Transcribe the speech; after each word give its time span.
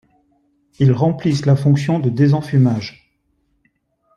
Ils 0.79 0.93
remplissent 0.93 1.45
la 1.45 1.55
fonction 1.55 1.99
de 1.99 2.09
désenfumage. 2.09 3.13